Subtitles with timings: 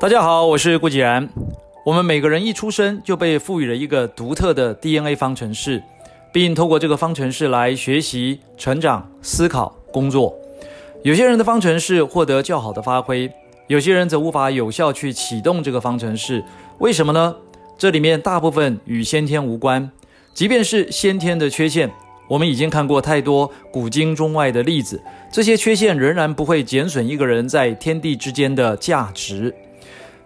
[0.00, 1.28] 大家好，我是顾继然。
[1.84, 5.82] 我们每个人一出生就被赋予了一个独特的 DNA 方程式，
[6.32, 10.32] 并透过这个方程式来学习、成长、思考、工作。
[11.02, 13.28] 有些人的方程式获得较好的发挥，
[13.66, 16.44] 有些人则无法有效去启动这个方程式。
[16.78, 17.34] 为什么呢？
[17.76, 19.90] 这里面大部分与先天无关。
[20.32, 21.90] 即便是先天的缺陷，
[22.28, 25.02] 我们已经看过太多古今中外的例子，
[25.32, 29.52] 这些缺陷仍然不会减损一个人在天地之间的价值。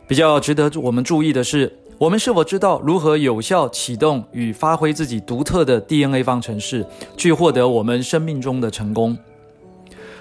[0.06, 6.84] 比较值得我们注意的是，我们是否知道如何有效启动与发挥自己独特的 DNA 方程式，
[7.16, 9.16] 去获得我们生命中的成功？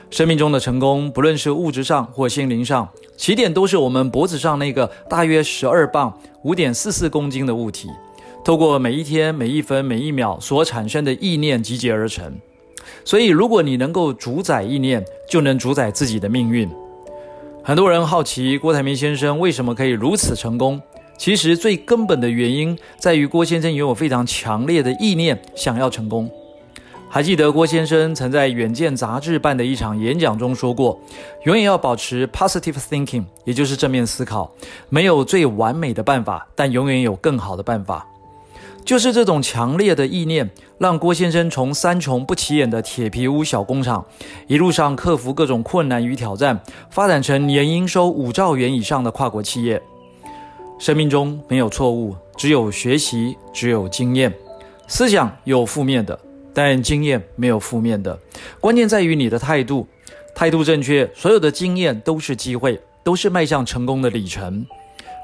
[0.10, 7.88] 生命中的成功，不论是物质上或心灵上，起点都是我们脖子上那个大约十二磅、五点四四公斤的物体，
[8.44, 12.34] 透过每一天、每一分、每一秒所产生的意念集结而成。
[13.06, 16.70] 所以，如果你能够主宰意念，就能主宰自己的命运。
[17.64, 20.82] 很多人好奇郭台铭先生为什么可以如此成功？
[21.16, 26.28] 其实最根本的原因在于郭先生拥有非常强烈的意念，想要成功。
[27.08, 31.00] 还记得郭先生曾在《远见》杂志办的一场演讲中说过
[31.46, 34.52] ：“永远要保持 positive thinking，也就是正面思考。
[34.90, 38.08] 没有最完美的办法，但永远有更好的办法。”
[38.84, 44.06] 就是这种强烈的意念，让郭先生从三重不起眼的铁皮屋小工厂，
[44.48, 49.82] 一路上克服各种困难与挑战，发展成年营收五兆元以上的跨国企业。
[50.80, 54.34] 生命中没有错误，只有学习，只有经验。
[54.88, 56.20] 思想有负面的，
[56.54, 58.20] 但经验没有负面的。
[58.60, 59.88] 关键在于你的态度，
[60.36, 64.66] 态度正确，所有的经验都是机会，都是迈向成功的里程。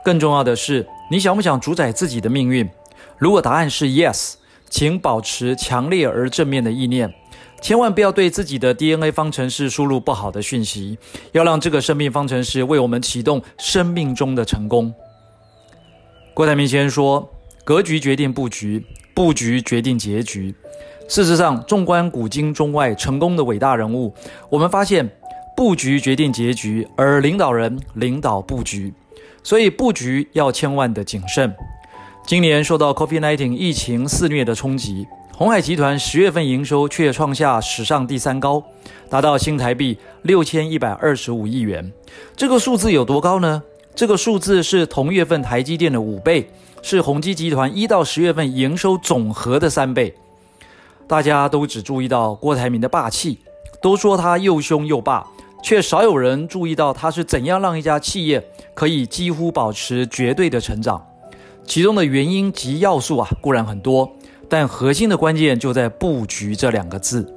[0.05, 2.69] 更重要的是，你想不想主宰自己的命运？
[3.17, 4.33] 如果答案是 yes，
[4.69, 7.11] 请保持强烈而正面的意念，
[7.61, 10.97] 千万不要对自己的 DNA 方程式输入不好的讯息，
[11.31, 14.93] 要让这个生命方程式为我们启动生命中的成功。
[16.33, 17.27] 郭台铭先生说
[17.65, 18.85] ：“格局决定布局，
[19.15, 20.53] 布局决定结局。”
[21.09, 24.13] 事实上，纵观古今中外成功的伟大人物，
[24.49, 25.09] 我们发现
[25.55, 28.93] 布局决定结局，而领导人领导布局，
[29.41, 31.55] 所以布局要千万的谨慎。
[32.27, 38.61] 今年受到 COVID-19 疫情肆虐的冲击，鸿海集团十月份营收却创下史上第三高，
[39.09, 41.89] 达到新台币六千一百二十五亿元。
[42.35, 43.63] 这个数字有多高呢？
[43.95, 46.51] 这个数字是同月份台积电的五倍，
[46.81, 50.13] 是宏基集团一到十月份营收总和的三倍。
[51.07, 53.39] 大家都只注意到郭台铭的霸气，
[53.81, 55.25] 都说他又凶又霸，
[55.63, 61.01] 却少有人注意到他是怎样让一家企业可以几乎保持绝对的成长。
[61.67, 64.09] 其中的原因及要素啊，固然很多，
[64.47, 67.31] 但核心的关键就在“布局”这两个字。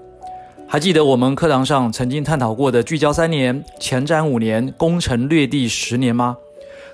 [0.69, 6.37] 还记得我们课堂上曾经探讨过的“聚焦三年、前瞻五年、攻城略地十年”吗？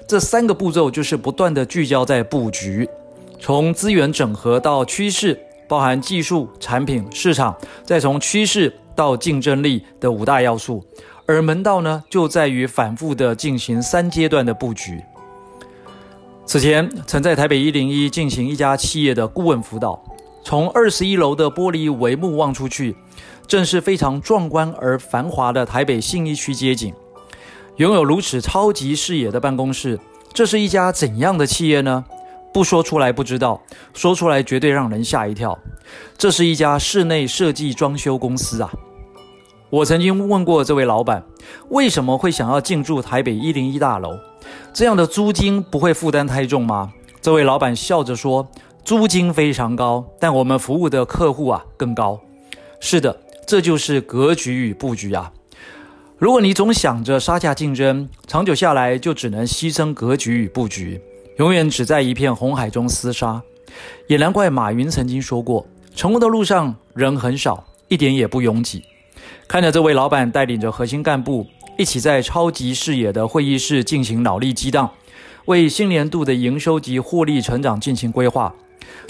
[0.08, 2.88] 这三个步骤就是不断的聚焦在布局，
[3.38, 5.38] 从资源整合到趋势，
[5.68, 7.54] 包含技术、产品、市场，
[7.84, 10.82] 再从趋势到竞争力的五大要素。
[11.26, 15.02] 而门道呢，就在于反复的进行三阶段的布局。
[16.46, 20.00] 此前曾在台北一零一进行一家企业的顾问辅导，
[20.44, 22.94] 从二十一楼的玻璃帷幕望出去，
[23.48, 26.94] 正是非常壮观而繁华的台北信义区街景。
[27.78, 29.98] 拥有如此超级视野的办公室，
[30.32, 32.04] 这是一家怎样的企业呢？
[32.54, 33.60] 不说出来不知道，
[33.92, 35.58] 说出来绝对让人吓一跳。
[36.16, 38.70] 这是一家室内设计装修公司啊！
[39.68, 41.24] 我曾经问过这位老板，
[41.70, 44.16] 为什么会想要进驻台北一零一大楼？
[44.76, 46.92] 这样的租金不会负担太重吗？
[47.22, 48.46] 这位老板笑着说
[48.84, 52.20] ：“租金非常高，但我们服务的客户啊更高。”
[52.78, 55.32] 是的，这就是格局与布局啊！
[56.18, 61.00] 如果你总想着杀价竞争，长久下来就只能牺牲格局与布局，
[61.38, 63.40] 永远只在一片红海中厮杀。
[64.08, 68.84] 也难怪马云曾经说过：“成功的路上人很少，一点也不拥挤。”
[69.48, 71.46] 看着这位老板带领着核心干部。
[71.76, 74.90] 一起在超级视野的会议室进行脑力激荡，
[75.44, 78.54] 为新年度的营收及获利成长进行规划，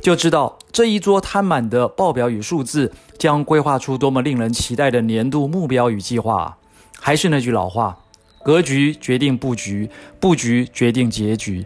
[0.02, 6.58] 就知道这一桌摊满的报表与数字将规划出多么令人期待的年度目标与计划。
[6.98, 7.96] 还是那句老话，
[8.42, 9.88] 格局决定布局，
[10.18, 11.64] 布局决定结局。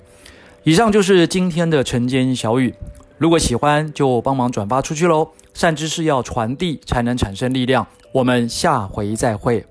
[0.65, 2.75] 以上就是今天的晨间小语，
[3.17, 5.31] 如果喜欢就帮忙转发出去喽。
[5.55, 7.87] 善知识要传递才能产生力量。
[8.13, 9.65] 我们下回再会。